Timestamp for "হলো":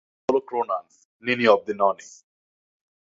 0.27-0.39